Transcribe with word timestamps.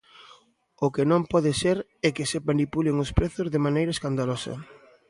O 0.85 0.87
que 0.95 1.03
non 1.11 1.21
pode 1.33 1.51
ser, 1.61 1.77
é 2.07 2.09
que 2.15 2.25
se 2.31 2.43
manipulen 2.49 3.01
os 3.03 3.11
prezos 3.17 3.47
de 3.53 3.63
maneira 3.65 3.91
escandalosa. 3.95 4.53